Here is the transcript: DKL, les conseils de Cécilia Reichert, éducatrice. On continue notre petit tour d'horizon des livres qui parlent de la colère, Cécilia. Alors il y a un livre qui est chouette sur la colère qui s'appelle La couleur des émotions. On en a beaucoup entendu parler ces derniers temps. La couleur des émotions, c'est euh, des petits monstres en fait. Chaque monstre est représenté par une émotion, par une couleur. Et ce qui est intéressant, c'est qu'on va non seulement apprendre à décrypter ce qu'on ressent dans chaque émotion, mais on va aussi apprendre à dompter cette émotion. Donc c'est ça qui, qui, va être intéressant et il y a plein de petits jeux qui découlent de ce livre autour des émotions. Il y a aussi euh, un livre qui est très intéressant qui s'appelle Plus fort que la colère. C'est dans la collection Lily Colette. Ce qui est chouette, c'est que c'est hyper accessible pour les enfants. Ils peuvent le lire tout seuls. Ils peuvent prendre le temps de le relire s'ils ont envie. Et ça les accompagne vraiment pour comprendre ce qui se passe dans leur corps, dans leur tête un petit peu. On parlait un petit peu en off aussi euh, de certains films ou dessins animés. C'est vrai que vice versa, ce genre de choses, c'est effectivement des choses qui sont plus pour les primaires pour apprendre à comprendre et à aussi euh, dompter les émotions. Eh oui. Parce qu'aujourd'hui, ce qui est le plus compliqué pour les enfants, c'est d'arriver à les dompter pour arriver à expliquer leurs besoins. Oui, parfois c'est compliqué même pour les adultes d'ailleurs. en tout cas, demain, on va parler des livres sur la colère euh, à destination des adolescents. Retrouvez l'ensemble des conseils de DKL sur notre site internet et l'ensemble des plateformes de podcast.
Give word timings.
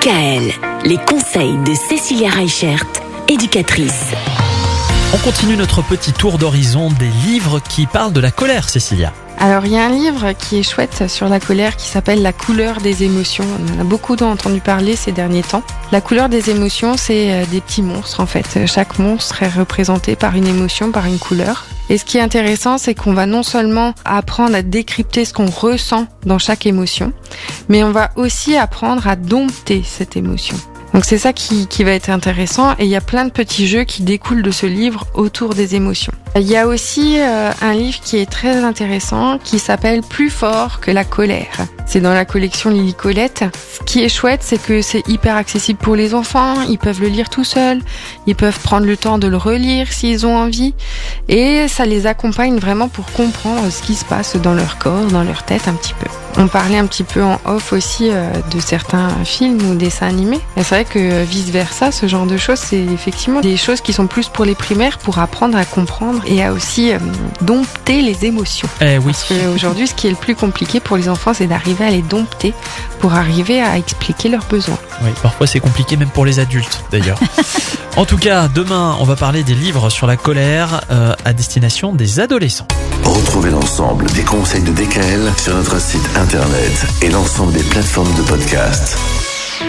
DKL, 0.00 0.52
les 0.86 0.96
conseils 0.96 1.58
de 1.66 1.74
Cécilia 1.74 2.30
Reichert, 2.30 2.86
éducatrice. 3.28 4.12
On 5.12 5.18
continue 5.18 5.56
notre 5.56 5.82
petit 5.82 6.12
tour 6.12 6.38
d'horizon 6.38 6.90
des 6.90 7.08
livres 7.26 7.60
qui 7.60 7.86
parlent 7.86 8.12
de 8.12 8.20
la 8.20 8.30
colère, 8.30 8.68
Cécilia. 8.68 9.12
Alors 9.42 9.64
il 9.64 9.72
y 9.72 9.78
a 9.78 9.86
un 9.86 9.90
livre 9.90 10.32
qui 10.32 10.58
est 10.58 10.62
chouette 10.62 11.08
sur 11.08 11.30
la 11.30 11.40
colère 11.40 11.76
qui 11.76 11.88
s'appelle 11.88 12.20
La 12.20 12.34
couleur 12.34 12.82
des 12.82 13.04
émotions. 13.04 13.46
On 13.58 13.78
en 13.78 13.80
a 13.80 13.84
beaucoup 13.84 14.14
entendu 14.16 14.60
parler 14.60 14.96
ces 14.96 15.12
derniers 15.12 15.42
temps. 15.42 15.62
La 15.92 16.02
couleur 16.02 16.28
des 16.28 16.50
émotions, 16.50 16.98
c'est 16.98 17.32
euh, 17.32 17.46
des 17.46 17.62
petits 17.62 17.80
monstres 17.80 18.20
en 18.20 18.26
fait. 18.26 18.66
Chaque 18.66 18.98
monstre 18.98 19.42
est 19.42 19.48
représenté 19.48 20.14
par 20.14 20.36
une 20.36 20.46
émotion, 20.46 20.92
par 20.92 21.06
une 21.06 21.18
couleur. 21.18 21.64
Et 21.88 21.96
ce 21.96 22.04
qui 22.04 22.18
est 22.18 22.20
intéressant, 22.20 22.76
c'est 22.76 22.94
qu'on 22.94 23.14
va 23.14 23.24
non 23.24 23.42
seulement 23.42 23.94
apprendre 24.04 24.54
à 24.54 24.60
décrypter 24.60 25.24
ce 25.24 25.32
qu'on 25.32 25.50
ressent 25.50 26.06
dans 26.26 26.38
chaque 26.38 26.66
émotion, 26.66 27.12
mais 27.70 27.82
on 27.82 27.92
va 27.92 28.10
aussi 28.16 28.56
apprendre 28.56 29.08
à 29.08 29.16
dompter 29.16 29.82
cette 29.84 30.18
émotion. 30.18 30.56
Donc 30.94 31.04
c'est 31.04 31.18
ça 31.18 31.32
qui, 31.32 31.66
qui, 31.68 31.84
va 31.84 31.92
être 31.92 32.10
intéressant 32.10 32.72
et 32.78 32.84
il 32.84 32.90
y 32.90 32.96
a 32.96 33.00
plein 33.00 33.24
de 33.24 33.30
petits 33.30 33.68
jeux 33.68 33.84
qui 33.84 34.02
découlent 34.02 34.42
de 34.42 34.50
ce 34.50 34.66
livre 34.66 35.06
autour 35.14 35.54
des 35.54 35.76
émotions. 35.76 36.12
Il 36.36 36.48
y 36.48 36.56
a 36.56 36.66
aussi 36.66 37.18
euh, 37.18 37.50
un 37.60 37.72
livre 37.72 38.00
qui 38.00 38.18
est 38.18 38.30
très 38.30 38.64
intéressant 38.64 39.38
qui 39.38 39.58
s'appelle 39.58 40.02
Plus 40.02 40.30
fort 40.30 40.80
que 40.80 40.90
la 40.90 41.04
colère. 41.04 41.66
C'est 41.86 42.00
dans 42.00 42.14
la 42.14 42.24
collection 42.24 42.70
Lily 42.70 42.94
Colette. 42.94 43.44
Ce 43.72 43.84
qui 43.84 44.02
est 44.02 44.08
chouette, 44.08 44.40
c'est 44.42 44.62
que 44.62 44.82
c'est 44.82 45.06
hyper 45.08 45.36
accessible 45.36 45.78
pour 45.78 45.96
les 45.96 46.14
enfants. 46.14 46.62
Ils 46.62 46.78
peuvent 46.78 47.00
le 47.00 47.08
lire 47.08 47.30
tout 47.30 47.44
seuls. 47.44 47.80
Ils 48.26 48.36
peuvent 48.36 48.58
prendre 48.60 48.86
le 48.86 48.96
temps 48.96 49.18
de 49.18 49.26
le 49.26 49.36
relire 49.36 49.92
s'ils 49.92 50.26
ont 50.26 50.36
envie. 50.36 50.74
Et 51.28 51.66
ça 51.68 51.86
les 51.86 52.06
accompagne 52.06 52.58
vraiment 52.58 52.88
pour 52.88 53.06
comprendre 53.12 53.70
ce 53.70 53.82
qui 53.82 53.94
se 53.94 54.04
passe 54.04 54.36
dans 54.36 54.54
leur 54.54 54.78
corps, 54.78 55.06
dans 55.06 55.24
leur 55.24 55.44
tête 55.44 55.68
un 55.68 55.74
petit 55.74 55.94
peu. 55.94 56.06
On 56.36 56.46
parlait 56.46 56.78
un 56.78 56.86
petit 56.86 57.02
peu 57.02 57.24
en 57.24 57.40
off 57.44 57.72
aussi 57.72 58.08
euh, 58.10 58.30
de 58.52 58.60
certains 58.60 59.08
films 59.24 59.58
ou 59.68 59.74
dessins 59.74 60.06
animés. 60.06 60.40
C'est 60.56 60.68
vrai 60.68 60.84
que 60.84 61.24
vice 61.24 61.50
versa, 61.50 61.90
ce 61.90 62.06
genre 62.06 62.26
de 62.26 62.36
choses, 62.36 62.60
c'est 62.60 62.78
effectivement 62.78 63.40
des 63.40 63.56
choses 63.56 63.80
qui 63.80 63.92
sont 63.92 64.06
plus 64.06 64.28
pour 64.28 64.44
les 64.44 64.54
primaires 64.54 64.98
pour 64.98 65.18
apprendre 65.18 65.58
à 65.58 65.64
comprendre 65.64 66.22
et 66.26 66.42
à 66.44 66.52
aussi 66.52 66.92
euh, 66.92 66.98
dompter 67.40 68.00
les 68.00 68.26
émotions. 68.26 68.68
Eh 68.80 68.98
oui. 68.98 69.06
Parce 69.06 69.24
qu'aujourd'hui, 69.24 69.88
ce 69.88 69.94
qui 69.94 70.06
est 70.06 70.10
le 70.10 70.16
plus 70.16 70.36
compliqué 70.36 70.78
pour 70.78 70.96
les 70.96 71.08
enfants, 71.08 71.34
c'est 71.34 71.48
d'arriver 71.48 71.79
à 71.84 71.90
les 71.90 72.02
dompter 72.02 72.54
pour 73.00 73.14
arriver 73.14 73.60
à 73.60 73.78
expliquer 73.78 74.28
leurs 74.28 74.44
besoins. 74.44 74.78
Oui, 75.02 75.10
parfois 75.22 75.46
c'est 75.46 75.60
compliqué 75.60 75.96
même 75.96 76.10
pour 76.10 76.24
les 76.24 76.38
adultes 76.38 76.84
d'ailleurs. 76.90 77.18
en 77.96 78.04
tout 78.04 78.18
cas, 78.18 78.48
demain, 78.48 78.96
on 79.00 79.04
va 79.04 79.16
parler 79.16 79.42
des 79.42 79.54
livres 79.54 79.90
sur 79.90 80.06
la 80.06 80.16
colère 80.16 80.82
euh, 80.90 81.14
à 81.24 81.32
destination 81.32 81.92
des 81.92 82.20
adolescents. 82.20 82.68
Retrouvez 83.04 83.50
l'ensemble 83.50 84.06
des 84.12 84.22
conseils 84.22 84.62
de 84.62 84.72
DKL 84.72 85.32
sur 85.36 85.54
notre 85.54 85.80
site 85.80 86.08
internet 86.16 86.86
et 87.02 87.08
l'ensemble 87.08 87.52
des 87.52 87.64
plateformes 87.64 88.14
de 88.14 88.22
podcast. 88.22 89.19